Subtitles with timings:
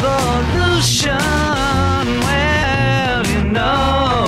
[0.00, 1.18] revolution.
[2.24, 4.26] Well, you know,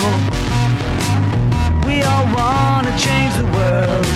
[1.86, 4.06] we all wanna change the world.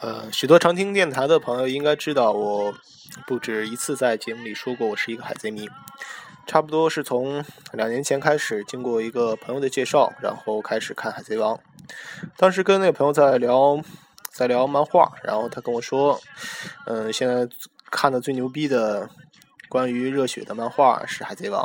[0.00, 2.74] 呃，许多常听电台的朋友应该知道，我
[3.26, 5.68] 不止一次在节目里说过，我是一个海贼迷。
[6.46, 11.54] 差不多是从两年前开始，经过一个朋友的介绍，然后开始看《海贼王》。
[12.38, 13.78] 当时跟那个朋友在聊，
[14.30, 16.18] 在聊漫画，然后他跟我说，
[16.86, 17.46] 嗯，现在
[17.90, 19.08] 看的最牛逼的
[19.68, 21.64] 关于热血的漫画是《海贼王》。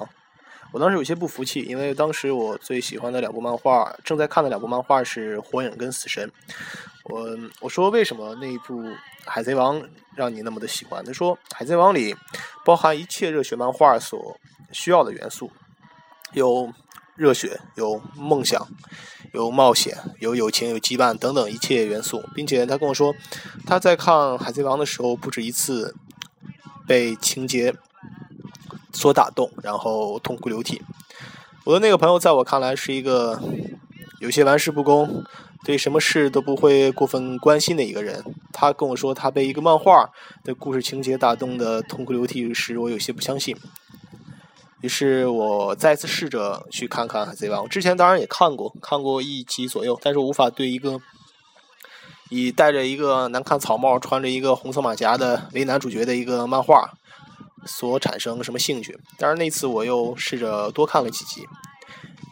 [0.71, 6.27] 我当时有些不服气，因为当时我最喜欢的两部漫画，正在看的两部漫画是《火影》跟《死神》。
[7.03, 8.81] 我我说为什么那一部
[9.25, 9.79] 《海贼王》
[10.15, 11.03] 让你那么的喜欢？
[11.05, 12.15] 他说《海贼王》里
[12.65, 14.35] 包含一切热血漫画所
[14.71, 15.51] 需要的元素，
[16.31, 16.73] 有
[17.15, 18.67] 热血，有梦想，
[19.33, 23.13] 有冒险，有友情，有羁绊等等一切元素，并且他跟我说，
[23.67, 25.93] 他在看《海贼王》的时候不止一次
[26.87, 27.73] 被情节
[28.91, 30.81] 所打动，然后痛哭流涕。
[31.65, 33.41] 我的那个朋友在我看来是一个
[34.19, 35.23] 有些玩世不恭，
[35.63, 38.23] 对什么事都不会过分关心的一个人。
[38.51, 40.09] 他跟我说他被一个漫画
[40.43, 43.55] 的故事情节打动的痛哭流涕时，我有些不相信。
[44.81, 47.61] 于是我再次试着去看看《海贼王》。
[47.63, 50.99] 我之前当然也看过，看过一集左右，但是无法对一个
[52.35, 56.91] 以戴着一个难看草帽、穿着一个红色马甲的为男主角的一个漫画
[57.63, 58.97] 所产生什么兴趣。
[59.19, 61.47] 但是那次我又试着多看了几集，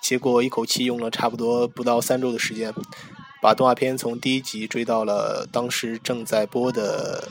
[0.02, 2.74] 结果一口气用了差不多不到三周的时间，
[3.44, 7.28] 把动画片从第一集追到了当时正在播的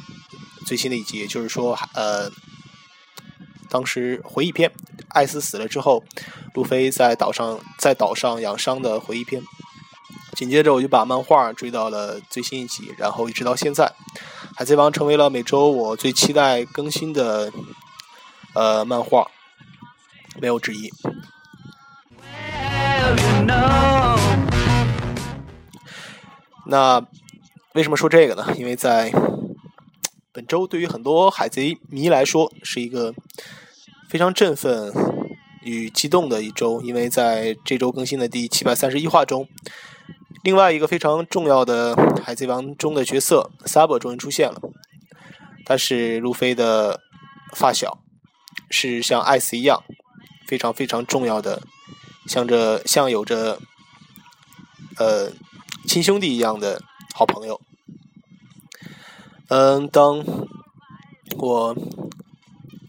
[0.65, 2.31] 最新的一集，也就是说，呃，
[3.69, 4.71] 当时回忆片，
[5.09, 6.05] 艾斯死了之后，
[6.55, 9.43] 路飞在岛上在岛上养伤的回忆片。
[10.34, 13.84] 紧接着我就把漫画追到了最新一集，然后一直到现在，
[14.56, 17.53] 《海贼王》成为了每周我最期待更新的
[18.55, 19.27] 呃漫画，
[20.41, 20.91] 没有之一。
[26.66, 27.05] 那
[27.75, 28.47] 为什么说这个呢？
[28.56, 29.12] 因为在
[30.32, 33.12] 本周，对于很多海贼迷来说，是一个
[34.09, 34.93] 非常振奋
[35.62, 39.49] 与激动的一周，因为在这周更新的第七百三十一话中，
[40.43, 44.61] 另外一个非常重要的海贼王中的角色 Sabo 终于出现了。
[45.67, 47.01] 他是路飞的
[47.55, 47.99] 发小，
[48.71, 49.83] 是像艾斯一样
[50.47, 51.62] 非常非常重要的，
[52.27, 53.61] 像着像有着
[54.97, 55.31] 呃
[55.87, 56.83] 亲兄弟一样的
[57.15, 57.61] 好朋友。
[59.49, 60.25] 嗯，当
[61.37, 61.77] 我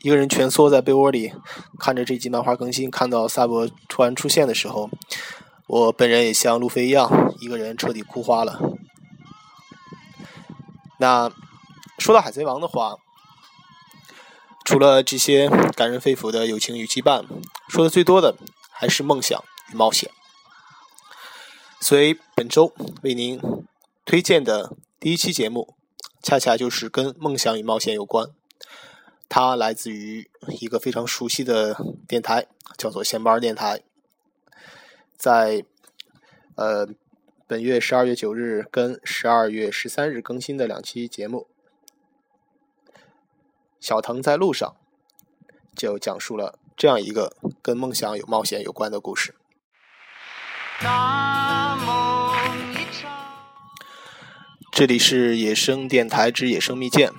[0.02, 1.34] 一个人蜷缩在被窝里，
[1.78, 4.90] 看着这集漫画更新，看到萨博突然出现的时候，
[5.74, 8.60] 我本人也像路飞一样，一个人彻底哭花了。
[11.00, 11.32] 那
[11.98, 12.98] 说到海贼王的话，
[14.66, 17.26] 除了这些感人肺腑的友情与羁绊，
[17.70, 18.36] 说的最多的
[18.70, 20.12] 还是梦想与冒险。
[21.80, 22.74] 所以本周
[23.04, 23.40] 为您
[24.04, 25.78] 推荐的第一期节目，
[26.22, 28.28] 恰恰就是跟梦想与冒险有关。
[29.30, 30.30] 它来自于
[30.60, 31.78] 一个非常熟悉的
[32.10, 33.84] 电台，叫做闲班电台。
[35.22, 35.64] 在
[36.56, 36.88] 呃
[37.46, 41.48] 本月十二月九日跟十二月十三日更新的两期节目，
[43.80, 44.76] 小腾在路上
[45.76, 49.36] 就讲述了这样一个跟梦想有冒险有关的故事。
[50.82, 53.12] 大梦一场。
[54.72, 57.14] 这里是野生电台之野生蜜饯，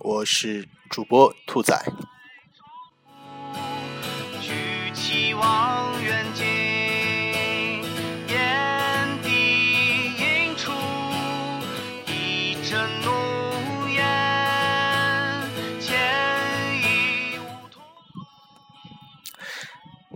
[0.00, 1.76] 我是主播兔仔。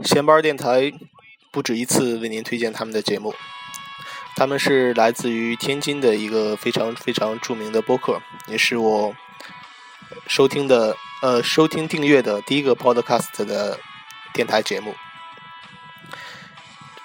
[0.06, 0.92] 闲班电台
[1.50, 3.34] 不止一次为您推荐他们的节目，
[4.36, 9.14] 他们是来自于天津的一个非常非常著名的播客，也是我
[10.28, 13.78] 收听的呃收听订阅的第一个 podcast 的
[14.32, 14.94] 电台节目。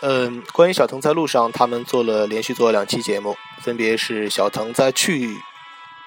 [0.01, 5.37] 嗯，关于小腾在路上，他们做了连续做了两期节目，分别是小腾在去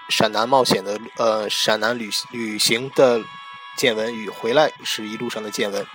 [0.08, 3.20] 陕南冒险的呃陕南旅旅行的
[3.76, 5.86] 见闻与回来是一路上的见闻。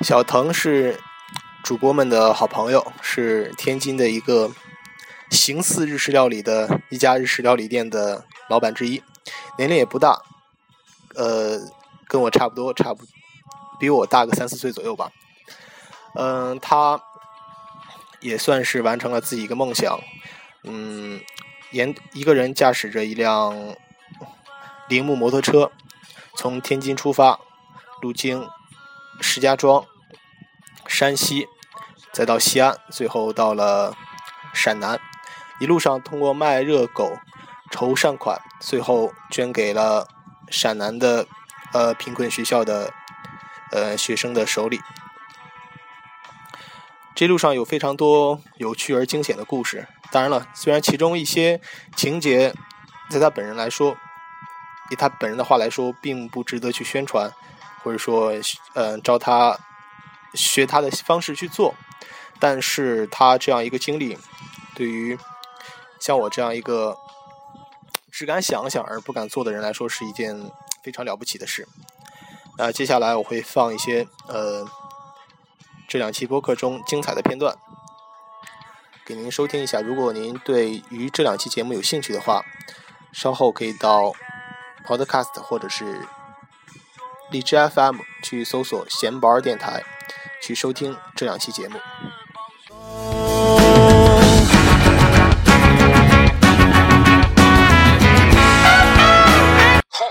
[0.00, 1.00] 小腾是
[1.62, 4.50] 主播们的好朋友，是天津的一个
[5.30, 9.02] 形似日式料理的一家日式料理店的老板之一，
[9.56, 10.20] 年龄也不大，
[11.14, 11.58] 呃，
[12.06, 13.04] 跟我差不多，差不
[13.78, 15.10] 比我大个三四岁左右吧。
[16.16, 17.00] 嗯、他
[18.20, 19.98] 也算是完成了自己一个梦想，
[20.64, 21.20] 嗯，
[21.70, 23.74] 沿一个人驾驶着一辆
[24.88, 25.72] 铃木摩托车，
[26.36, 27.40] 从天津出发，
[28.02, 28.46] 路经
[29.20, 29.84] 石家庄、
[30.86, 31.46] 山西，
[32.12, 33.96] 再到西安，最后到了
[34.52, 35.00] 陕南。
[35.60, 37.18] 一路上通过卖热狗
[37.70, 40.08] 筹善款，最后捐给了
[40.50, 41.26] 陕南的
[41.72, 42.92] 呃贫困学校的
[43.70, 44.80] 呃学生的手里。
[47.14, 49.86] 这路上有非常多有趣而惊险的故事。
[50.10, 51.60] 当然了，虽然其中一些
[51.94, 52.52] 情节，
[53.08, 53.96] 在他本人来说，
[54.90, 57.32] 以他本人的话来说，并不值得去宣传，
[57.84, 58.32] 或者说，
[58.72, 59.56] 呃，照他
[60.32, 61.74] 学他的方式去做。
[62.40, 64.18] 但是他这样一个经历，
[64.74, 65.16] 对于
[66.00, 66.96] 像我这样一个
[68.10, 70.50] 只敢想想而不敢做的人来说，是一件
[70.82, 71.68] 非常了不起的事。
[72.58, 74.66] 那接下来我会放一些呃
[75.88, 77.56] 这两期播客中精彩的片段
[79.04, 79.80] 给您收听一下。
[79.80, 82.42] 如果您对于这两期节目有兴趣的话，
[83.12, 84.12] 稍后可以到
[84.84, 86.06] Podcast 或者是
[87.34, 89.82] 荔枝 FM 去搜索“闲宝儿电台”，
[90.40, 91.80] 去收听这两期节目。
[99.90, 100.08] 轰！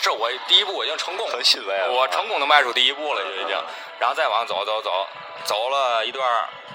[0.00, 3.54] 这我第一步已经成功了，很欣慰啊我成功的迈出第一步了，就已经，
[3.98, 4.90] 然后再往走走走，
[5.44, 6.26] 走了一段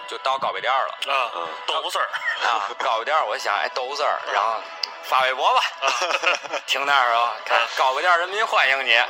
[0.07, 1.33] 就到高碑店了啊，
[1.65, 2.07] 豆腐丝儿，
[2.47, 2.69] 啊。
[2.77, 4.57] 高碑店儿我想，哎，豆腐丝儿，然后
[5.03, 5.61] 发微博吧，
[6.65, 9.07] 停那儿啊，看高碑店人民欢迎你，啊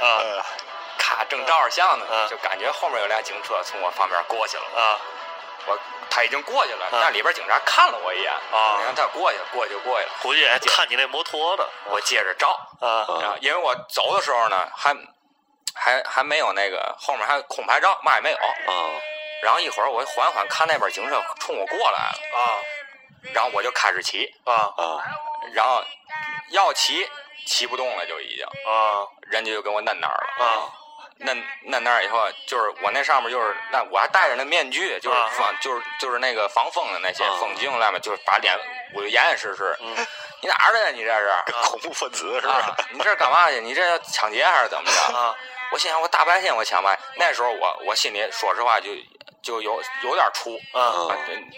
[0.98, 5.00] 咔正照着相呢嗯，就感觉后面有辆警车从我旁边过去了，啊
[5.66, 5.78] 我
[6.10, 7.00] 他已经过去了，嗯。
[7.02, 8.78] 但里边警察看了我一眼，啊。
[8.80, 12.50] 你看他过去，过去就过去了，估计还看你那摩托呢，我接着照。
[12.80, 14.96] 啊然后因为我走的时候呢，还
[15.76, 18.38] 还还没有那个后面还空牌照，嘛也没有。
[18.38, 18.92] 啊
[19.42, 22.56] 然后一会儿我缓缓看那边警车冲我过来了，啊
[23.34, 25.04] 然后我就开始骑，啊啊
[25.52, 25.84] 然后
[26.52, 27.08] 要骑
[27.46, 30.46] 骑不动了，就已经，啊人家就给我摁那儿了。
[30.46, 30.70] 啊
[31.26, 38.58] 摁摁那儿以后，就是我那上面就是那我还戴着那面具，就是啊防就是就是那个防风的那些啊风镜来嘛，就是把脸
[38.96, 39.76] 捂得严严实实。
[39.80, 39.96] 嗯
[40.42, 40.90] 你哪儿的呀？
[40.92, 41.32] 你这是？
[41.70, 43.62] 恐怖分子是啊吧？，你这干嘛去？
[43.62, 45.18] 你这要抢劫还是怎么着？
[45.18, 45.34] 啊
[45.74, 48.92] 我心想，我大白天我抢吧，那时候我我心里说实话就
[49.42, 50.58] 就有有点怵。
[50.74, 51.18] 嗯啊，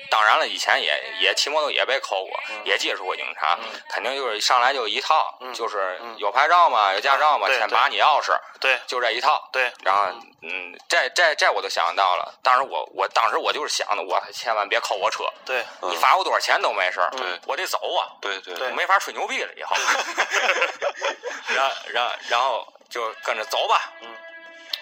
[0.10, 9.50] 当然了，以前也也骑摩托也被扣过，嗯也接触过警察，嗯肯定就是上来就一套，嗯就是嗯有牌照嘛，有驾照嘛，对先把你钥匙，对就这一套。
[9.52, 10.06] 对然后，
[10.42, 12.34] 嗯，这这这我都想到了。
[12.42, 19.76] 当时我我当时我就是想的，我千万别扣我车，对你罚我多少钱都没事儿，对我得走啊，对对我没法吹牛逼了以后。
[21.54, 24.16] 然后然后然后就跟着走吧，嗯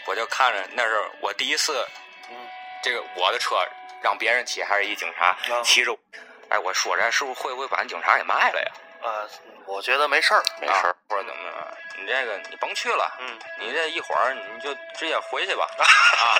[0.05, 1.85] 我就看着那是我第一次，
[2.29, 2.35] 嗯
[2.83, 3.55] 这个我的车
[4.01, 5.97] 让别人骑，还是一警察啊骑着。
[6.49, 8.71] 哎，我说这是不是会不会把人警察给卖了呀？
[9.01, 9.29] 呃，
[9.65, 11.77] 我觉得没事儿，没事儿啊，或者怎么着？
[11.97, 15.67] 你这个你甭去了，嗯你这一会儿你就直接回去吧。
[15.77, 16.35] 啊，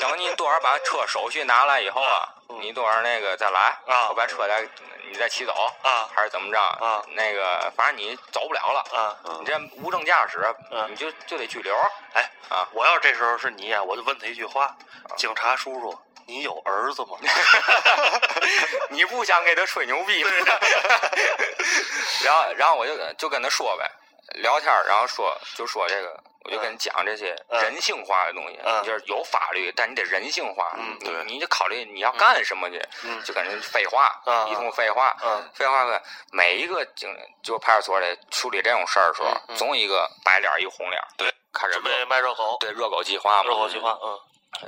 [0.00, 2.28] 等你多少把车手续拿来以后啊，
[2.60, 4.66] 你多少那个再来啊我把车再
[5.10, 5.52] 你再骑走
[5.82, 6.58] 啊还是怎么着？
[6.60, 8.80] 啊那个反正你走不了了。
[8.98, 10.38] 啊你这无证驾驶，
[10.70, 11.74] 嗯你就就得拘留。
[12.14, 14.74] 哎啊，我要这时候是你呀，我就问他一句话：
[15.16, 17.18] 警察叔叔，你有儿子吗？
[18.90, 20.30] 你不想给他吹牛逼吗？
[22.24, 23.90] 然后，然后我就就跟他说呗，
[24.34, 37.08] 聊天儿，然后说就说这个，我就跟你讲这些嗯人性化的东西，嗯就是有法律，但你得人性化，你嗯对你得考虑你要干什么去，嗯就跟人废话，嗯一通废话，嗯废话个每一个警
[37.42, 44.18] 就派出所里处理这种事儿的时候，总有一个白脸儿一红脸儿，对，开始准备卖热狗，对热狗计划嘛，热狗计划，嗯。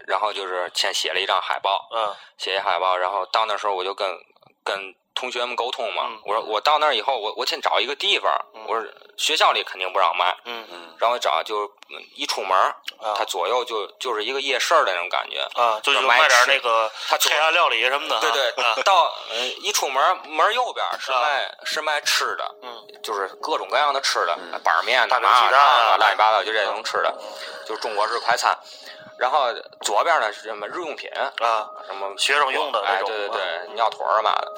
[0.07, 4.09] 然后就是先写了一张海报，嗯写一海报，然后到那时候我就跟
[4.65, 15.41] 跟同学们沟通嘛，嗯我说我到那儿以后，我我先找一个地方，嗯我说学校里肯定不让卖，嗯嗯然后找就嗯一出门儿，啊它左右就就是一个夜市儿的那种感觉。
[15.55, 27.15] 啊，就就是卖卖点吃那个他做黑暗料理什么的哈， 对对，啊到嗯一出门儿门儿右边儿是啊卖是卖吃的，嗯就是各种各样的吃的，板儿面、大饼鸡蛋啊烫啊，乱七八糟就这种吃的，
[27.67, 28.57] 就是中国式快餐。
[29.19, 29.53] 然后
[29.83, 34.53] 左边呢是什么日用品，啊什么学生用的那哎，种对对对啊，尿腿儿嘛的。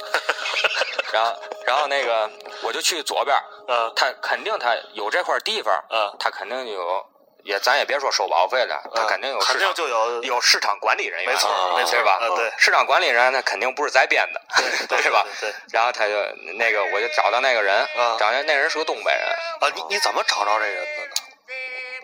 [1.12, 1.32] 然后，
[1.66, 2.28] 然后那个
[2.62, 3.42] 我就去左边儿，
[3.72, 7.06] 啊他肯定他有这块地方，啊他肯定有，
[7.44, 12.18] 也咱也别说收保费了，他啊肯定有肯市场定就有有市场管理人员，没错啊没错对吧？
[12.20, 14.40] 啊对市场管理人员他肯定不是咱编的，
[14.88, 15.24] 对对吧？
[15.40, 16.14] 对对然后他就
[16.58, 19.28] 那个，我就找到那个人，啊找见那人是个东北人，
[19.60, 21.10] 啊，你你怎么找着这人的呢？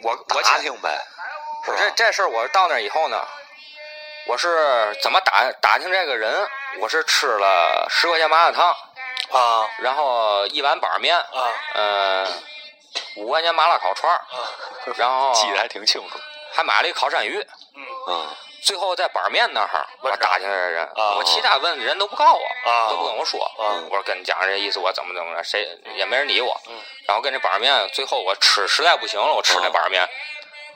[0.03, 1.20] 我我打听呗，是
[1.67, 3.23] 我这这事儿我到那儿以后呢，
[4.27, 6.49] 我是怎么打打听这个人？
[6.81, 8.71] 我是吃了十块钱麻辣烫，
[9.31, 11.27] 啊然后一碗板面，啊
[11.75, 12.27] 呃，
[13.17, 14.25] 五块钱麻辣烤串儿，
[14.97, 16.19] 然后 记得还挺清楚。
[16.53, 17.45] 还买了一烤鳝鱼。
[18.09, 23.43] 嗯最后在板面那儿，我打听这人，啊我其他问人都不告我，啊都不跟我说。
[23.43, 26.61] 啊我说跟你讲这意思，我怎么怎么着，谁也没人理我。
[26.69, 26.75] 嗯
[27.09, 30.07] 然后跟这板面，最后我吃实在不行了，我吃那啊板面。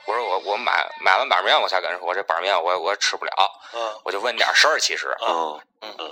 [0.05, 3.31] 我说我我买买完板面，我才跟人说，我这板面我我吃不了，
[3.73, 5.15] 嗯我就问点事儿，其实。
[5.21, 5.59] 嗯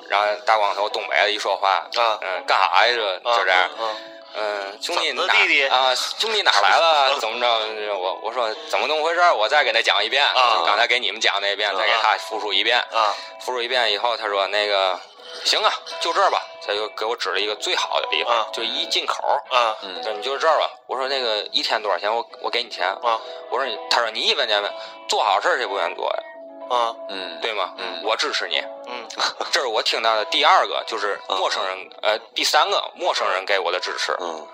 [0.07, 2.93] 然后大光头东北的一说话，啊嗯，干啥呀？
[2.95, 3.69] 这啊就这样。
[3.79, 3.95] 嗯
[4.35, 5.93] 嗯，兄弟哪弟弟啊？
[5.95, 7.19] 兄弟哪来了？
[7.19, 7.97] 怎么着？
[7.97, 9.33] 我我说怎么那么回事儿？
[9.33, 12.79] 我再给他讲一遍，啊刚才给你们讲那遍，再给他复述一遍。
[12.91, 14.99] 啊复述一遍以后，他说那个
[15.43, 15.71] 行啊，
[16.01, 16.39] 就这儿吧。
[16.65, 19.23] 他就给我指了一个最好的地方，啊就一进口。
[19.51, 20.69] 啊嗯说你就这儿吧。
[20.87, 22.13] 我说那个一天多少钱？
[22.13, 22.87] 我我给你钱。
[22.87, 24.69] 啊我说你，他说你一分钱没，
[25.07, 26.23] 做好事儿谁不愿意做呀？
[26.69, 27.73] 啊嗯，对吗？
[27.77, 28.57] 嗯我支持你。
[28.87, 29.05] 嗯
[29.51, 34.15] 这是我听到的第二个，就是陌生人，呃，第三个陌生人给我的支持。
[34.19, 34.47] 嗯，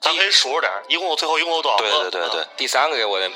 [0.00, 1.84] 咱可以数着点儿，一共最后一共有多少个？
[1.84, 3.28] 对对对对，第三个给我的，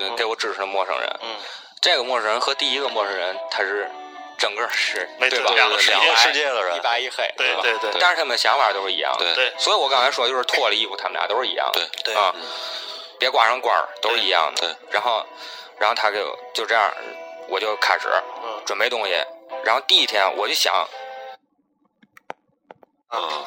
[0.00, 1.36] 呃给我支持的陌生人，嗯，
[1.80, 3.88] 这个陌生人和第一个陌生人他是
[4.38, 5.50] 整个是没对吧？
[5.54, 7.34] 两个世界两白世界的人一白一黑，吧？
[7.36, 9.34] 对对对但是他们想法都是一样的。
[9.34, 11.80] 对对所以我刚才说就是脱了衣服，他们俩都是一样的。
[12.04, 12.42] 对对啊嗯，
[13.18, 14.72] 别挂上官儿，都是一样的。
[14.72, 15.26] 对然后，
[15.78, 16.90] 然后他就就这样，
[17.48, 18.08] 我就开始
[18.44, 19.12] 嗯准备东西。
[19.64, 20.86] 然后第一天我就想，
[23.12, 23.46] 嗯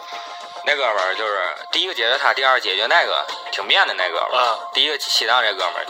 [0.65, 1.39] 那哥们儿就是
[1.71, 4.43] 第一个解决他，第二个解决那个挺面的那哥们儿。
[4.43, 5.86] 啊第一个西藏这哥们儿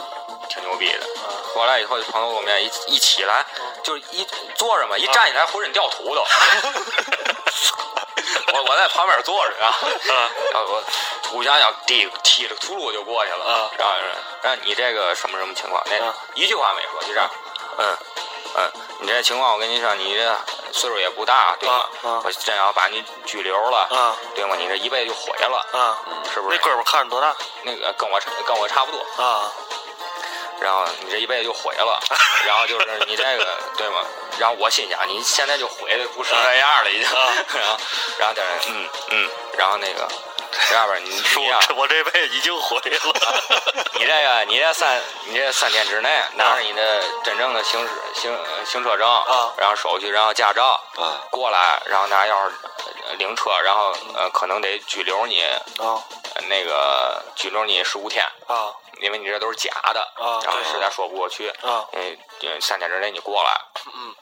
[0.48, 1.06] 挺牛逼的。
[1.52, 3.44] 过来以后就朋友我面一一起来，
[3.82, 6.24] 就是一坐着嘛，一站起来浑身掉土都。
[8.54, 9.74] 我我在旁边坐着啊，
[10.52, 10.82] 然后我
[11.22, 13.70] 土想想踢踢着秃噜就过去了，啊。
[13.78, 13.94] 然后
[14.42, 15.82] 让你这个什么什么情况？
[15.86, 16.14] 那啊。
[16.34, 17.30] 一句话没说，就这样，
[17.78, 17.96] 嗯
[18.54, 18.70] 嗯，
[19.00, 20.36] 你这情况我跟你说，你这
[20.72, 21.86] 岁数也不大，对吗？
[22.24, 24.16] 我真要把你拘留了，啊。
[24.34, 24.54] 对吗？
[24.56, 25.98] 你这一辈子就毁了，啊，
[26.32, 26.56] 是不是？
[26.58, 27.34] 那哥们看着多大？
[27.62, 29.50] 那个跟我差跟我差不多，啊
[30.60, 32.00] 然后你这一辈子就毁了，
[32.46, 34.00] 然后就是你这个 对吗？
[34.38, 37.08] 然后我心想，你现在就毁的不是这样了，已经。
[37.08, 37.32] 啊。
[37.54, 37.76] 然后，
[38.18, 40.08] 然后在那嗯嗯，然后那个
[40.72, 41.42] 要不然你说
[41.76, 43.14] 我这辈子已经毁了。
[43.94, 49.52] 你这个你这三你这三天之内拿着你的真正的行驶行行车证啊。
[49.56, 51.20] 然后手续，然后驾照啊。
[51.30, 52.52] 过来，然后拿钥匙
[53.12, 56.02] 呃领车，然后呃可能得拘留你，啊。
[56.34, 58.24] 呃那个拘留你十五天。
[58.46, 58.72] 啊。
[59.00, 61.84] 因为你这都是假的，啊然后实在说不过去，啊。
[61.92, 64.14] 嗯，嗯三天之内你过来，嗯。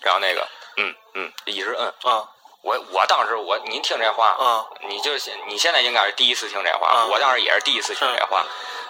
[0.00, 2.28] 然后那个，嗯嗯，一直摁，啊。
[2.62, 5.12] 我我当时我您听这话，啊你就
[5.46, 8.44] 你现在应该是第一次听这话，啊我当时也是第一次听这话，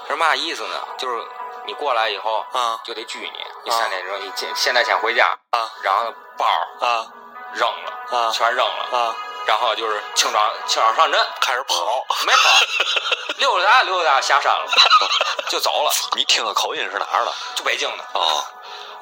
[0.09, 0.15] 是。
[0.15, 0.89] 嘛意思呢？
[0.97, 1.23] 就是
[1.67, 6.47] 你过来以后啊就得拘你，你三天之后你现现在先回家，啊然后包
[6.87, 7.13] 啊
[7.57, 9.15] 扔了，啊全扔了，啊！
[9.47, 12.51] 然后就是轻装轻装上阵，开始跑没跑，
[13.39, 14.67] 溜达溜达下山了，
[15.49, 17.33] 就走了，你听个口音是哪儿的？
[17.55, 18.05] 就北京的。
[18.13, 18.45] 哦，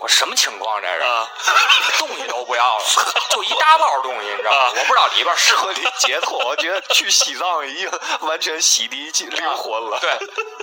[0.05, 1.01] 我什么情况这是？
[1.01, 1.27] 啊
[1.99, 2.85] 东西都不要了，
[3.31, 4.57] 就一大包东西，你知道吗？
[4.59, 9.99] 啊我不知道里边是彻底解脱，我觉得去西藏已经完全洗涤 灵魂了。
[10.01, 10.11] 对，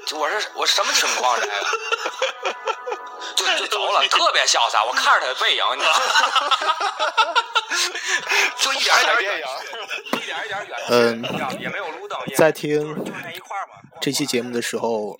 [0.05, 1.53] 就我是我什么情况这个？
[3.35, 4.83] 就就走了，特别潇洒。
[4.83, 6.01] 我看着他的背影，你知道吗？
[8.61, 9.47] 就一点一点远，
[10.11, 13.73] 一点一点远，嗯也没有路灯，在听就是那一块儿嘛。
[13.99, 15.17] 这期节目的时候，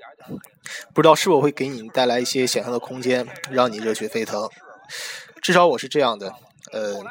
[0.94, 4.50] 不知道是否会给你带来一些想象的空间，让你热血沸腾。
[5.42, 6.34] 至少我是这样的，
[6.72, 7.04] 呃，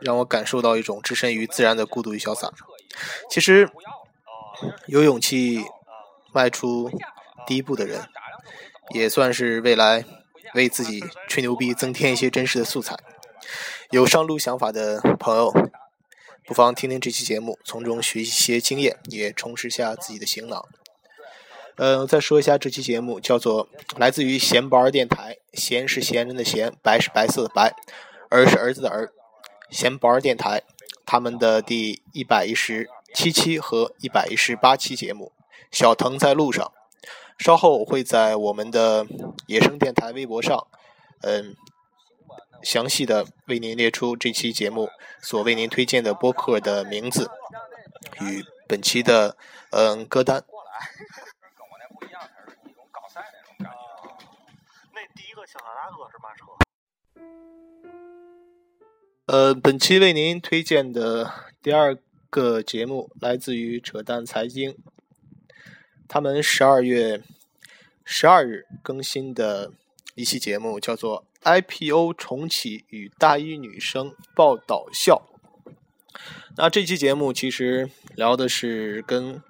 [0.00, 2.50] 让我感受到一种置身于自然的孤独与潇洒。
[3.30, 3.68] 其实，
[4.86, 5.64] 有勇气
[6.32, 6.90] 迈出
[7.46, 8.08] 第一步的人，
[8.94, 10.04] 也算是未来
[10.54, 12.96] 为自己吹牛逼增添一些真实的素材。
[13.90, 15.52] 有上路想法的朋友，
[16.44, 20.62] 不妨听听这期节目，从中学一些经验，也充实下自己的行囊。
[21.78, 27.72] 呃，再说一下这期节目叫做来自于闲白儿电台，闲是闲人的闲，白是白色的白，
[28.30, 29.12] 儿是儿子的儿。
[29.70, 30.62] 闲白儿电台
[31.06, 35.32] 他们的第一百一十七期和一百一十八期节目
[35.70, 36.66] 《小腾在路上》，
[37.38, 39.06] 稍后我会在我们的
[39.46, 40.66] 野生电台微博上，
[41.20, 41.54] 嗯，
[42.62, 44.88] 详细的为您列出这期节目
[45.22, 47.30] 所为您推荐的播客的名字
[48.20, 49.36] 与本期的
[49.70, 50.42] 嗯歌单。
[50.42, 53.78] 跟我那不一样，它是一种高赛那种感觉。
[54.94, 56.44] 那第一个小卡大哥是嘛车？
[59.24, 61.96] 呃，本期为您推荐的第二
[62.28, 64.76] 个节目来自于扯淡财经，
[66.06, 67.22] 他们十二月
[68.04, 69.72] 十二日更新的
[70.14, 75.30] 一期节目叫做 IPO 重启与大一女生报道笑。
[76.58, 79.42] 那这期节目其实聊的是跟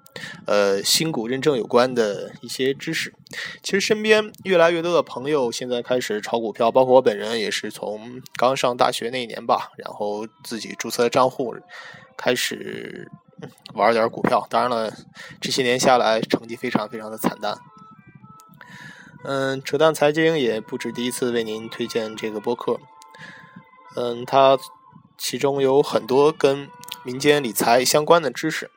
[0.45, 3.13] 呃新股认证有关的一些知识。
[3.61, 11.55] 其实身边越来越多的朋友现在开始炒股票，包括我本人也是从刚上大学那一年吧，然后自己注册账户，
[12.17, 13.09] 开始
[13.73, 14.45] 玩点股票。
[14.49, 14.93] 当然了，
[15.39, 17.57] 这些年下来成绩非常非常的惨淡。
[19.23, 22.79] 嗯，扯淡财经也不止第一次为您推荐这个播客。
[23.95, 24.57] 嗯，它
[25.17, 26.69] 其中有很多跟
[27.03, 28.71] 民间理财相关的知识。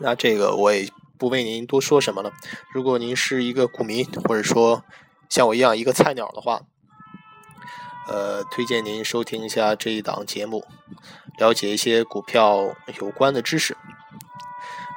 [0.00, 2.32] 那这个我也不为您多说什么了。
[2.72, 4.84] 如果您是一个股民，或者说
[5.28, 6.62] 像我一样一个菜鸟的话，
[8.08, 10.66] 呃，推荐您收听一下这一档节目，
[11.38, 13.76] 了解一些股票有关的知识。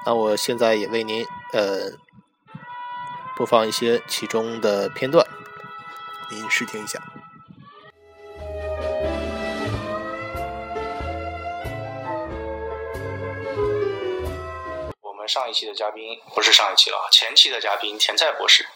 [0.06, 2.00] 那我现在也为您呃。
[3.38, 5.26] 播放一些其中的片段，
[6.30, 7.02] 您试听一下。
[15.32, 18.68] 上一期的嘉宾不是上一期了，前期的嘉宾甜菜博士，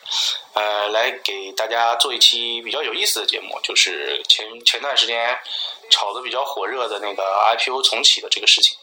[0.53, 5.38] 呃，来给大家做一期比较有意思的节目，就是前前段时间
[5.89, 7.24] 炒的比较火热的那个
[7.57, 8.77] IPO 重启的这个事情。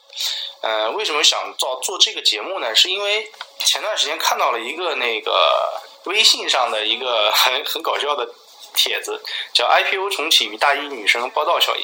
[0.61, 2.75] 呃，为什么想做做这个节目呢？
[2.75, 8.29] 是因为前段时间看到了一个那个微信上的一个很 很搞笑的
[8.75, 9.19] 帖子，
[9.55, 11.83] 叫 IPO 重启与大一女生报道效应。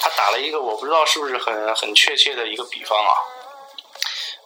[0.00, 3.12] 他打了一个我不知道是不是很很确切的一个比方啊。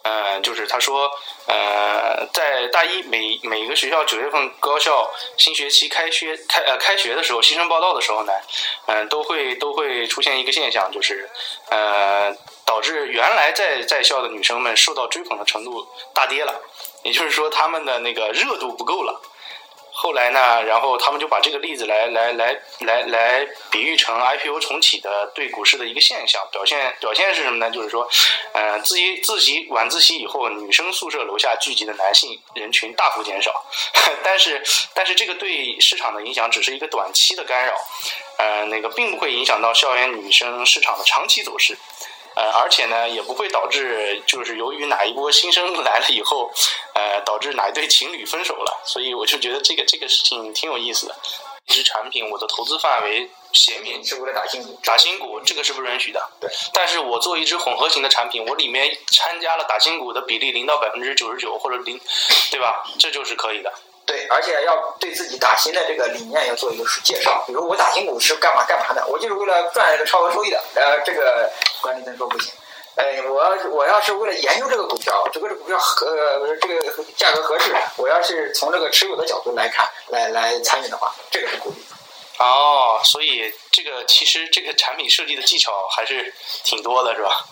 [0.03, 1.09] 呃，就是他说，
[1.47, 8.33] 呃，在大一每每个学校九月份高校新学期开学开呃开学的时候，新生报道的时候呢，
[8.87, 11.29] 嗯，都会都会出现一个现象，就是
[11.69, 12.35] 呃。
[12.63, 16.61] 导致原来在在校的女生们受到追捧的程度大跌了，
[17.03, 19.21] 也就是说他们的那个热度不够了。
[19.93, 26.95] 后来呢，然后他们就把这个例子来来来来来比喻成 IPO 重启的对股市的一个现象表现。
[26.99, 27.69] 表现是什么呢？
[27.69, 28.09] 就是说，
[28.53, 33.63] 呃，自习自习晚自习以后，女生宿舍楼下聚集的男性人群大幅减少。
[34.23, 37.73] 但是但是这个对市场的影响只是一个短期的干扰，
[38.37, 41.77] 呃，那个并不会影响到校园女生市场的长期走势。
[42.35, 46.51] 呃，而且呢，也不会导致就是由于哪一波新生来了以后，
[46.93, 48.81] 呃，导致哪一对情侣分手了。
[48.85, 51.15] 所以我就觉得这个这个事情挺有意思的。
[51.67, 56.19] 一只产品，我的投资范围写明是为了打新股，打新股这个是不允许的。
[56.39, 56.49] 对。
[56.73, 61.99] 但是我做一只混合型的产品，我里面参加了打新股的比例零到百分之九十九或者零，
[62.49, 62.83] 对吧？
[62.97, 63.71] 这就是可以的。
[64.05, 67.43] 对，而且要对自己打新的这个理念要做一个介绍。
[67.47, 69.05] 比如我打新股是干嘛干嘛的？
[69.07, 70.61] 我就是为了赚这个超额收益的。
[70.75, 71.49] 呃，这个
[71.81, 72.51] 管理层说不行。
[72.95, 81.77] 哎，我要是我要是为了研究这个股票，这个股票呃这个价格合适，我要是从这个持有的角度来看，来来参与的话，这个是鼓励。
[82.39, 86.33] 哦，所以这个其实这个产品设计的技巧还是
[86.63, 87.45] 挺多的，是吧？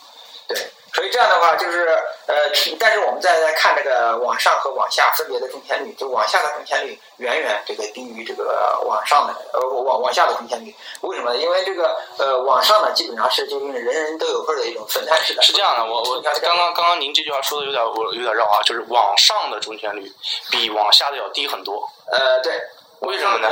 [0.48, 0.58] 对。
[0.94, 1.88] 所以这样的话，就是
[2.28, 2.36] 呃，
[2.80, 10.74] 但是我们再来看这个往上和往下分别的中签率，就往下的中签率远远这个低于这个往上的呃往往下的中签率。
[11.02, 11.36] 为什么？
[11.36, 15.42] 因为这个呃往上呢，基本上是就是人人都有份的一种分摊式的。
[15.42, 20.12] 是这样的，我我刚刚刚刚您这句话说的有点我有点绕啊，就是往上的中签率
[20.52, 21.88] 比往下的要低很多。
[22.12, 22.60] 呃，对。
[23.02, 23.50] 为什么呢？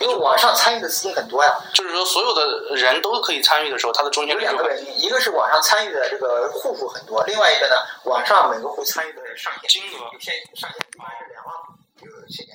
[0.00, 1.50] 因为网上参与的资金很多呀。
[1.74, 11.54] 就是说，所有的人都可以参与的时候，它的中间有两个问题：一个是网上参与的这个户数很多，另外一个呢，网上每个户参与的上限金额有限，上限一般是两万，
[12.00, 12.54] 就是现在。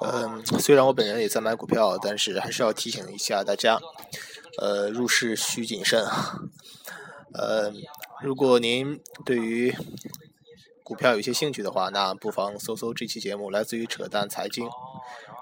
[0.00, 3.80] 嗯，虽然我本人也在买股票，但是还是要提醒一下大家，
[4.58, 6.06] 呃，入市需谨慎。
[7.34, 7.72] 呃，
[8.22, 9.74] 如果您对于
[10.88, 14.66] 股票有些兴趣的话，那不妨搜搜这期节目，来自于扯淡财经。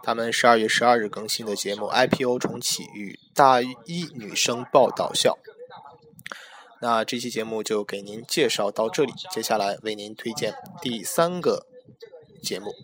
[0.03, 5.39] 他们十二月十二日更新的节目《IPO 重启与大一女生报导校》，
[6.81, 11.65] 那这期节目就给您介绍到这里，接下来为您推荐第三个
[12.43, 12.75] 节目。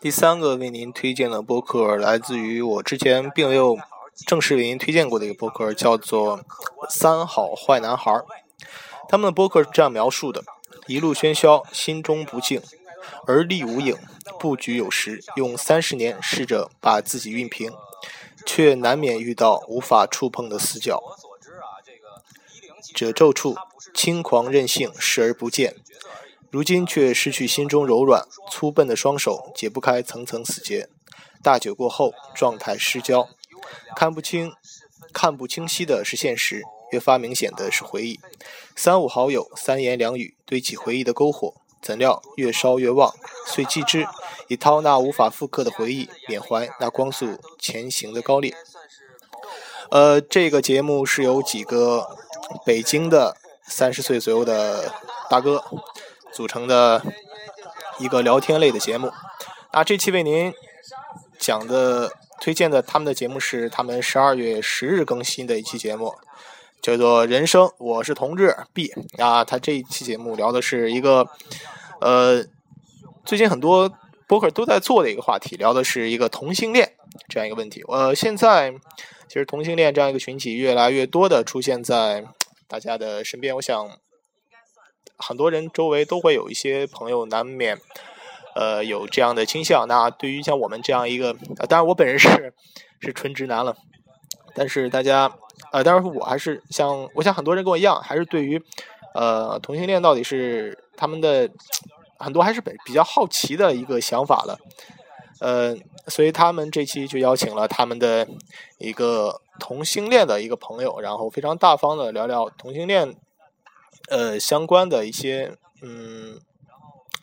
[0.00, 3.76] 第三个为您推荐的播客来自于我之前并没有
[4.26, 6.38] 正式为您推荐过的一个播客，叫做
[6.88, 8.12] 《三好坏男孩》。
[9.08, 10.44] 他们的播客是这样描述的：
[10.86, 12.62] 一路喧嚣，心中不静，
[13.26, 13.98] 而立无影，
[14.38, 17.72] 布局有时，用三十年试着把自己熨平，
[18.46, 21.02] 却难免遇到无法触碰的死角。
[22.94, 23.56] 褶皱处，
[23.92, 25.74] 轻狂任性，视而不见。
[26.54, 30.88] 如今却失去心中柔软，粗笨的双手解不开层层死结，
[31.42, 33.28] 大酒过后状态失焦，
[33.96, 34.52] 看不清、
[35.12, 36.62] 看不清晰的是现实，
[36.92, 38.20] 越发明显的是回忆。
[38.76, 43.12] 三五好友三言两语堆起回忆的篝火，怎料越烧越旺，
[43.48, 44.06] 遂继之，
[44.46, 48.54] 以掏那无法复刻的回忆，缅怀那光速前行的高烈。
[49.90, 52.16] 呃，这个节目是由几个
[52.64, 53.36] 北京的
[53.66, 54.94] 三十岁左右的
[55.28, 55.64] 大哥
[56.34, 57.00] 组成的
[57.98, 59.10] 一个聊天类的节目。
[59.72, 60.52] 那这期为您
[61.38, 66.14] 讲的、推荐的他们的节目是他们十二月十日更新的一期节目，
[66.82, 68.88] 叫做《人生我是同志 B》
[69.24, 69.44] 啊。
[69.44, 71.28] 他这一期节目聊的是一个
[72.00, 72.44] 呃，
[73.24, 73.90] 最近很多
[74.26, 76.92] 播客都在做的一个话题，聊的是一个同性恋
[77.28, 77.82] 这样一个问题。
[77.88, 78.72] 呃，现在
[79.28, 82.24] 其实同性恋这样一个群体越来越多的出现在
[82.68, 83.90] 大家的身边，我想
[85.16, 87.78] 很多人周围都会有一些朋友难免
[88.54, 89.86] 呃有这样的倾向。
[89.88, 92.52] 那对于像我们这样一个，呃、当然我本人是
[93.00, 93.76] 是纯直男了，
[94.54, 95.30] 但是大家
[95.72, 98.62] 呃，当然我还是像我想很多人跟我一样，还是对于
[99.14, 101.50] 呃同性恋到底是他们的
[102.18, 104.58] 很多还是比比较好奇的一个想法了。
[105.40, 108.26] 呃，所以他们这期就邀请了他们的
[108.78, 113.14] 一个同性恋的一个朋友，然后非常大方的聊聊同性恋
[114.08, 116.40] 呃相关的一些嗯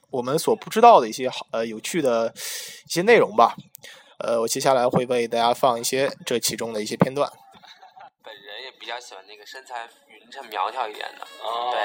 [0.10, 2.34] 我们所不知道的一些好呃有趣的
[2.88, 3.56] 一些内容吧。
[4.20, 7.28] 呃，我接下来会为大家放一些这其中的一些片段。
[8.24, 11.82] 本人也比较喜欢那个身材匀称苗条一点的，哦对。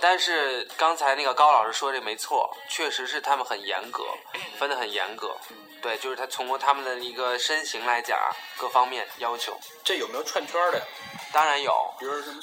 [0.00, 4.02] 但是刚才那个高老师说这没错，确实是他们很严格，
[4.58, 5.36] 分的很严格。
[5.80, 10.84] 对，就是他通过他们的一个身形来讲啊，各方面要求，这有没有串圈的呀？
[11.36, 11.70] 当然有。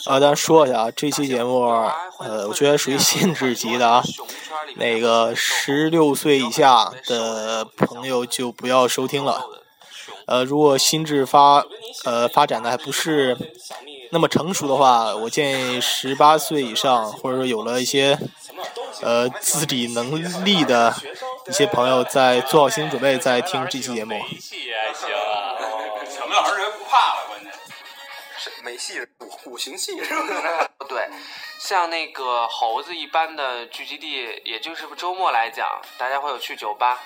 [0.06, 1.63] 啊，咱说一下啊，这期节目
[2.19, 4.03] 呃，我觉得属于限制级的啊。
[4.75, 9.49] 那个十六岁以下的朋友就不要收听了。
[10.27, 11.65] 呃，如果心智发
[12.06, 13.36] 呃发展的还不是
[14.12, 18.19] 那么成熟的话，我建议十八岁以上或者说有了一些
[19.01, 20.93] 呃自理能力的
[21.49, 24.13] 一些朋友，在做好心理准备再听这期节目。
[28.63, 30.69] 是没戏，五五行系是吧？
[30.88, 31.10] 对，
[31.60, 36.97] 像那个猴子一般的聚集地，也就是周末来讲，大家会有去酒吧，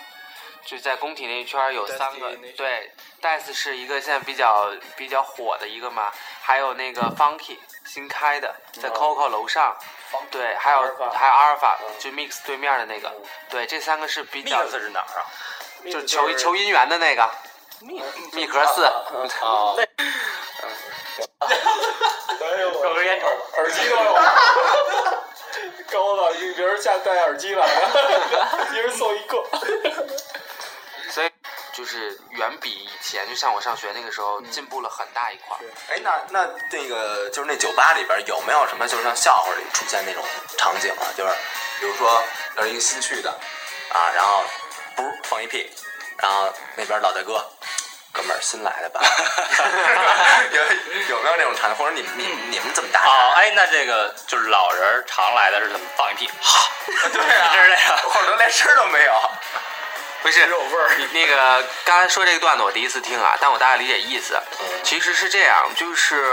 [0.63, 2.91] 就在工体那一圈有三个，对
[3.21, 9.75] ，Dice 是一个现在比较比较火的一个嘛，还有那个 Funky 新开的，在 Coco 楼上，
[10.29, 10.79] 对，还有
[11.11, 13.11] 还有阿尔法，就 Mix 对面的那个，
[13.49, 15.25] 对，这三个是比较，是哪儿啊？
[15.83, 17.29] 就是求求姻缘的那个，
[18.33, 19.75] 密格四，啊，
[21.39, 23.27] 哎呦，抽根烟抽。
[23.57, 24.15] 耳机都有。
[25.91, 29.43] 高了，一人下戴耳机来了，一人送一个。
[31.09, 31.31] 所以
[31.73, 35.61] 就是远比以前，就像我上学那个时候进步了很大一块儿。
[35.89, 40.23] 哎，那那那个就是那酒吧里边有没有什么就是像笑话里出现那种
[40.57, 41.07] 场景啊？
[41.17, 41.33] 就是
[41.79, 42.21] 比如说
[42.57, 43.29] 要是一个新去的
[43.89, 44.43] 啊，然后
[44.95, 45.71] 不是放一屁，
[46.19, 47.43] 然后那边老大哥。
[48.17, 48.99] 哥们儿，新来的吧？
[50.51, 51.75] 有有没有那种场景？
[51.77, 53.01] 或者你们你们你们怎么打？
[53.05, 56.27] 哦，哎，那这个就是老人常来的是怎么放一屁？
[56.41, 56.71] 哈，
[57.13, 57.97] 对啊，是这样。
[58.09, 59.13] 或者连声儿都没有。
[60.23, 60.45] 不是
[60.97, 64.37] 你那个刚才说这个段子我第一次听啊，但我大概理解意思。
[64.83, 66.25] 其实是这样，就是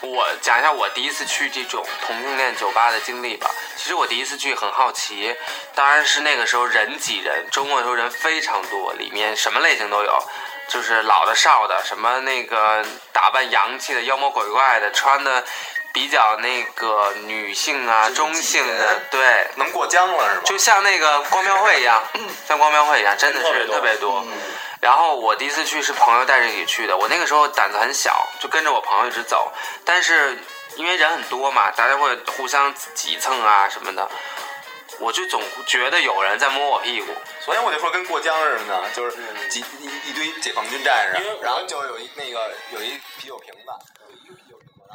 [0.00, 3.50] 我讲一下我第一次去这种同性恋酒吧的经历吧。
[3.76, 5.34] 其实我第一次去很好奇，
[5.74, 10.28] 当然是那个时候人挤人，周末的时候人非常多，里面什么类型都有。
[10.68, 15.44] 就是老的少的，什么那个打扮洋气的、妖魔鬼怪的，穿的
[15.92, 20.42] 比较那个女性啊、中性的，对，能过江了是吗？
[20.44, 22.02] 就像那个光庙会一样，
[22.48, 24.24] 像光庙会一样，真的是特别多。
[24.80, 29.52] 然后我第一次去是朋友带着一起去的，我那个时候胆子很小，就跟着我朋友一直走。
[29.84, 30.38] 但是
[30.76, 34.10] 因为人很多嘛，大家会互相挤蹭啊什么的，
[35.00, 37.12] 我就总觉得有人在摸我屁股。
[37.40, 39.16] 所以我就说跟过江似的呢，就是
[39.48, 43.70] 几一一堆解放军战士，然后就有一那个有一啤酒瓶子。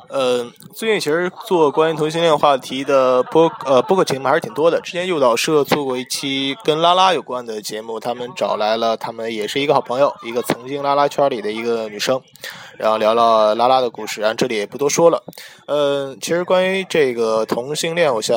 [0.10, 0.44] 呃，
[0.74, 4.82] 最近其实做关于同性恋话题的播呃播客节目还是挺多的。
[4.82, 12.20] 之前诱导社做过一期跟拉拉有关的节目，他们找来了他们也是一个好朋友，一个曾经拉拉圈里的一个女生，
[12.80, 15.24] 然后聊了拉拉的故事，然后这里也不多说了。
[15.68, 18.36] 呃，其实关于这个同性恋，我想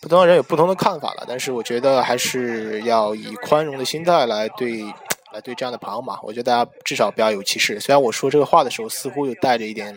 [0.00, 4.86] 不同的人有不同的看法了，但是我觉得还是要以宽容的心态来对。
[5.32, 7.78] 来对这样的朋友嘛，我觉得大家至少不要有歧视。
[7.78, 9.96] 虽然我说这个话的时候似乎又带着一点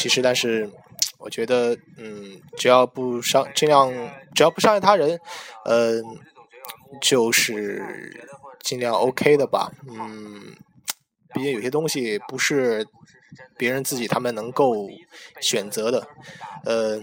[0.00, 0.70] 其实，但是
[1.18, 3.92] 我觉得，嗯，只要不伤，尽量
[4.34, 5.20] 只要不伤害他人，
[5.66, 6.02] 嗯、
[7.02, 8.26] 就是
[8.60, 9.70] 尽量 OK 的吧。
[9.86, 10.56] 嗯，
[11.34, 12.86] 毕竟有些东西不是
[13.58, 14.88] 别人自己他们能够
[15.38, 16.08] 选择的。
[16.64, 16.98] 呃，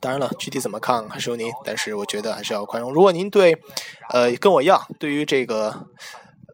[0.00, 2.92] 当然了，具体怎么看还是由您，但是我觉得还是要宽容。
[2.92, 3.60] 如果您对
[4.10, 5.88] 呃跟我一样，对于这个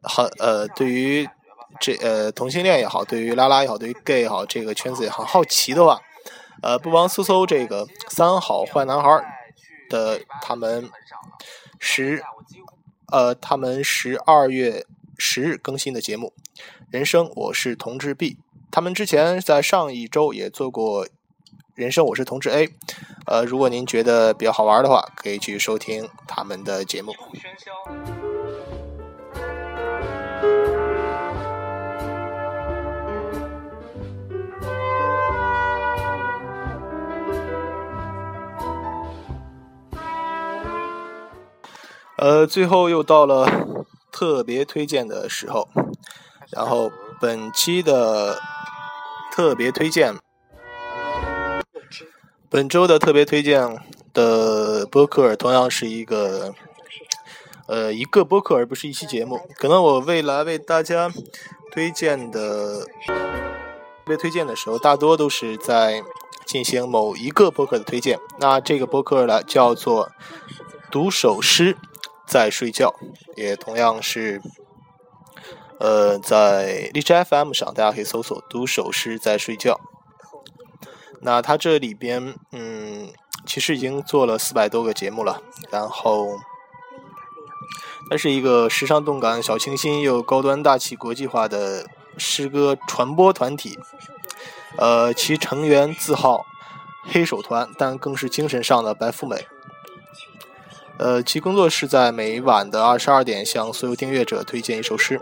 [0.02, 1.28] 好呃对于
[1.80, 6.00] 这呃同性恋也好，对于拉拉也好，对于 gay 也好，这个圈子也好好奇的话，
[6.62, 9.24] 呃，不妨搜搜这个三好坏男孩
[9.88, 10.88] 的他们
[11.78, 12.22] 十
[13.12, 14.86] 呃他们十二月
[15.18, 16.32] 十日更新的节目
[16.90, 18.30] 《人生我是同志 B》，
[18.70, 21.06] 他们之前在上一周也做过
[21.74, 22.66] 《人生我是同志 A》，
[23.26, 27.12] 呃，如果您觉得比较好玩的话，可以去收听他们的节目。
[27.12, 28.23] 喧嚣
[42.16, 43.46] 呃，最后又到了
[44.12, 45.68] 特别推荐的时候，
[46.50, 48.38] 然后本期的
[49.32, 50.14] 特别推荐，
[52.48, 53.76] 本周的特别推荐
[54.12, 56.54] 的播客同样是一个，
[57.66, 59.40] 呃，一个播客而不是一期节目。
[59.56, 61.10] 可能我未来为大家
[61.72, 66.04] 推荐的特别推荐的时候，大多都是在
[66.46, 68.20] 进行某一个播客的推荐。
[68.38, 70.12] 那这个播客呢，叫做
[70.92, 71.76] 读首诗。
[72.26, 72.94] 在睡觉，
[73.36, 74.40] 也同样是，
[75.78, 79.78] 呃，在荔枝 FM 上，大家可以搜索“读首诗在睡觉”。
[81.20, 83.10] 那它这里边，嗯，
[83.46, 85.42] 其实已经做了四百多个节目了。
[85.70, 86.38] 然后，
[88.10, 91.86] 它是一个时尚动感、小清新又高端大气、国际化的
[92.18, 93.78] 诗歌传播团体。
[94.76, 96.44] 呃，其成员自号
[97.06, 99.46] “黑手团”，但更是精神上的白富美。
[100.98, 105.20] 呃，其工作是在每晚的二十二点向所有订阅者推荐一首诗。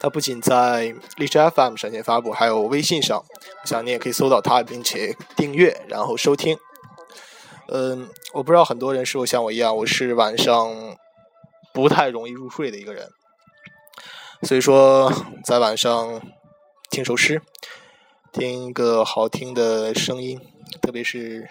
[0.00, 6.58] 他不仅在荔枝 FM 上线发布，还有微信上，我想你也可以搜到他，并且订阅然后收听。
[7.68, 10.96] 嗯，我不知道很多人是否像我一样，我是晚上
[11.72, 13.08] 不太容易入睡的一个人，
[14.42, 15.12] 所以说
[15.44, 16.20] 在晚上
[16.90, 17.42] 听首诗，
[18.32, 20.40] 听一个好听的声音，
[20.80, 21.48] 特别是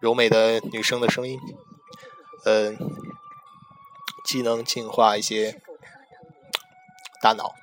[0.00, 1.38] 柔美的女生的声音。
[2.48, 2.76] 嗯，
[4.24, 5.60] 既能净化一些
[7.20, 7.56] 大脑，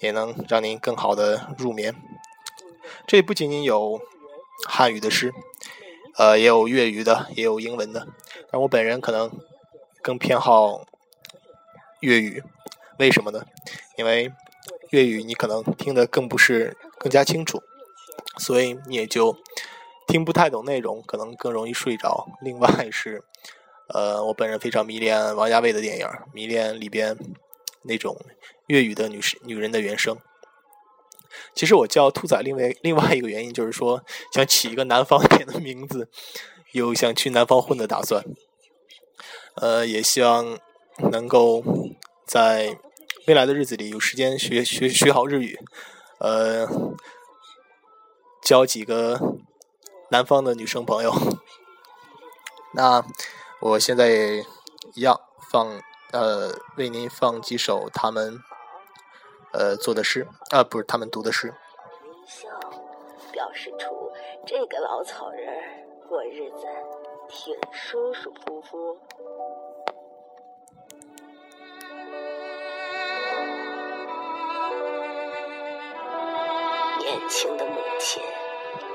[0.00, 1.94] 也能让您更好的入眠。
[3.06, 4.00] 这不仅仅有
[4.66, 5.32] 汉语的诗，
[6.16, 8.08] 呃，也有粤语的，也有英文的。
[8.50, 9.30] 但我本人可能
[10.02, 10.84] 更偏好
[12.00, 12.42] 粤语，
[12.98, 13.46] 为什么呢？
[13.96, 14.32] 因为
[14.88, 17.62] 粤语你可能听得更不是更加清楚，
[18.36, 19.36] 所以你也就
[20.08, 22.26] 听不太懂内容，可能更容易睡着。
[22.40, 23.22] 另外是。
[23.92, 27.16] 呃，我本人非常迷恋王家卫的电影，迷恋里边
[27.82, 28.16] 那种
[28.68, 30.16] 粤语的女士女人的原声。
[31.54, 36.08] 其实我叫兔仔，另外另外一个原因就是说，想起一个南方一点的名字，
[36.72, 38.24] 有想去南方混的打算。
[39.56, 40.58] 呃，也希望
[41.10, 41.62] 能够
[42.26, 42.78] 在
[43.26, 45.58] 未来的日子里有时间学学学好日语，
[46.18, 46.68] 呃，
[48.42, 49.20] 交几个
[50.10, 51.12] 南方的女生朋友。
[52.74, 53.04] 那。
[53.62, 54.08] 我现在
[54.94, 55.20] 一样
[55.52, 55.68] 放
[56.12, 58.40] 呃，为您放几首他们
[59.52, 61.54] 呃做的诗啊，不是他们读的诗。
[62.02, 62.48] 微笑
[63.30, 64.10] 表示出
[64.46, 65.46] 这个老草人
[66.08, 66.66] 过日子
[67.28, 68.98] 挺舒舒服服。
[76.98, 78.22] 年轻的母亲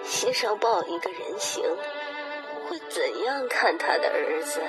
[0.04, 1.64] 膝上抱一个人形。
[2.68, 4.62] 会怎样看他的儿子？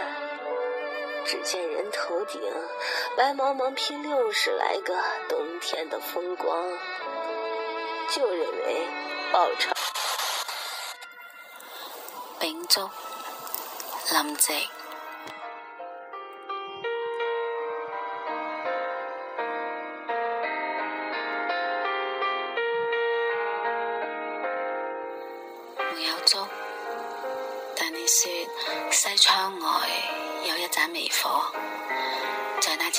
[1.24, 2.40] 只见人头顶
[3.16, 4.96] 白茫茫披六十来个
[5.28, 6.70] 冬天的风光，
[8.14, 8.86] 就认为
[9.32, 9.72] 报仇。
[12.38, 12.88] 秉烛
[14.12, 14.75] 林夕。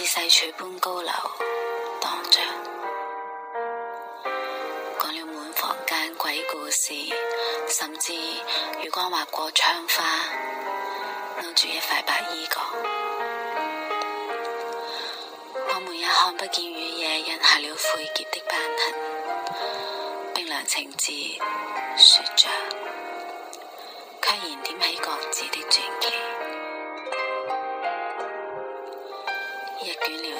[0.07, 1.11] 细柱般高楼
[1.99, 2.39] 荡着，
[5.01, 6.93] 讲了满房间鬼故事，
[7.67, 8.13] 甚至
[8.79, 10.05] 月光划过窗花，
[11.41, 12.61] 勾住一块白衣角。
[15.75, 21.11] 我们也看不见雨夜印下了晦涩的斑痕，冰凉情字
[21.97, 22.47] 说着。
[24.21, 26.36] 却燃点起各自的传奇。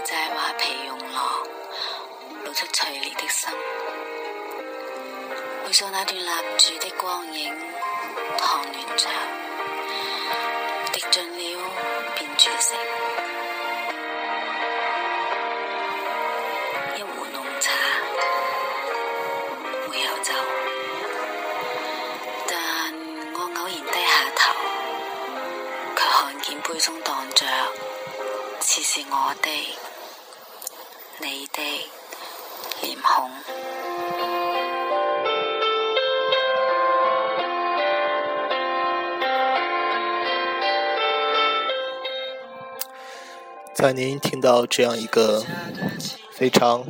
[0.08, 1.44] 一卷聊斋画皮用落，
[2.46, 3.50] 露出脆裂的心。
[5.66, 7.54] 回想那段立住的光影，
[8.38, 9.10] 烫暖着，
[10.94, 11.60] 滴盡了
[12.16, 12.78] 便煮成
[16.96, 17.74] 一壺濃茶，
[19.90, 20.32] 沒有酒。
[22.48, 22.56] 但
[23.34, 24.54] 我偶然低下頭，
[25.98, 27.46] 卻看見杯中蕩着，
[28.62, 29.78] 似是我的、
[31.20, 31.62] 你的
[32.82, 33.32] 脸孔。
[43.74, 45.44] 在您听到这样一个
[46.32, 46.86] 非常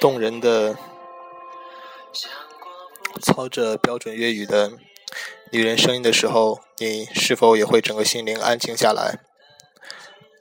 [0.00, 0.76] 动人的、
[3.22, 4.72] 操着标准粤语的
[5.52, 9.20] 女人声音的时候，你是否也会整个心灵安静下来，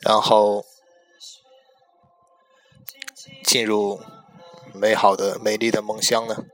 [0.02, 0.66] 然后
[3.44, 4.02] 进入
[4.74, 6.46] 美好的、美丽的梦乡呢？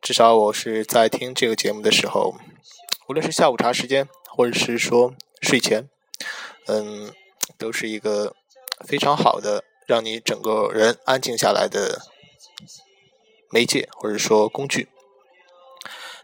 [0.00, 2.34] 至少我是在听这个节目的时候，
[3.08, 5.88] 无论是下午茶时间，或者是说睡前。
[6.66, 7.12] 嗯，
[7.58, 8.36] 都是一个
[8.86, 12.06] 非常好的让你整个人安静下来的
[13.50, 14.88] 媒介或者说工具。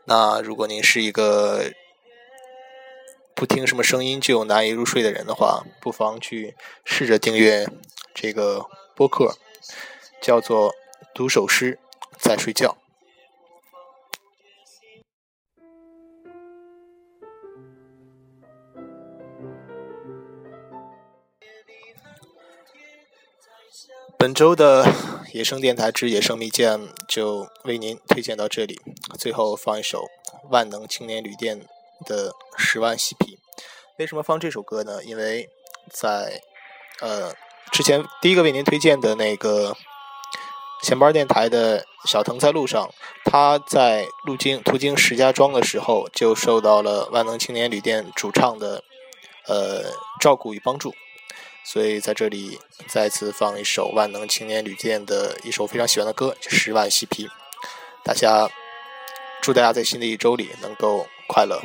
[0.04, 1.72] 那如果您是一个
[3.36, 7.68] 不听什么声音就难以入睡的人的话，不妨去试着订阅
[8.14, 9.36] 这个播客，
[10.22, 10.72] 叫做
[11.14, 11.78] “读首诗
[12.18, 12.78] 再睡觉”。
[24.18, 24.90] 本周的
[25.34, 28.80] 野生电台之野生蜜饯就为您推荐到这里。
[29.18, 30.06] 最后放一首
[30.48, 31.68] 万能青年旅店
[32.04, 33.36] 的《十万嬉皮》。
[33.98, 35.02] 为什么放这首歌呢？
[35.04, 35.48] 因为
[35.90, 36.42] 在
[37.00, 37.32] 呃
[37.72, 39.74] 之前第一个为您推荐的那个
[40.82, 42.92] 闲班电台的小腾在路上，
[43.24, 48.84] 他在路经途经石家庄的时候，就受到了万能青年旅店主唱的
[49.46, 50.94] 呃照顾与帮助。
[51.64, 57.26] 所以在这里再次放一首万能青年旅店的一首非常喜欢的歌《十万嬉皮》，
[58.04, 58.48] 大家
[59.40, 61.60] 祝大家在新的一周里能够快乐。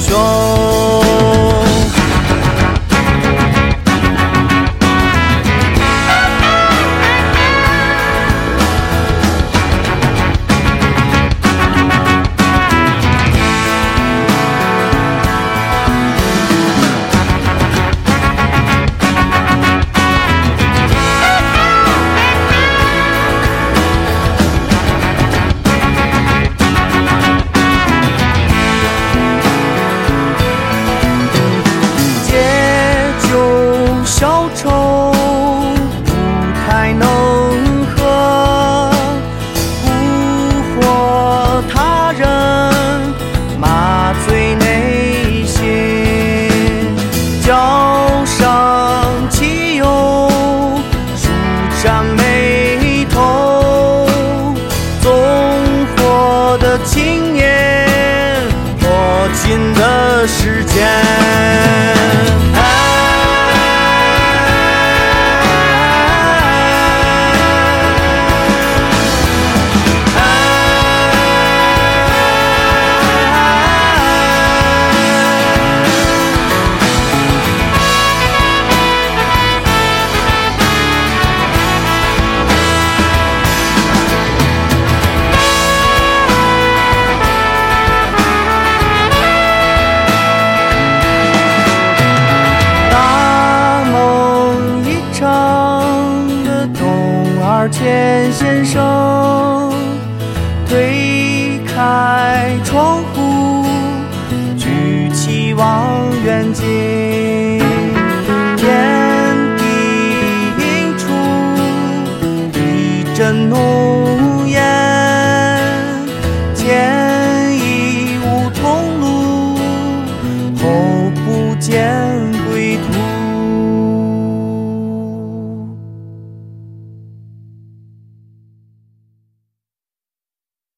[0.00, 0.53] 的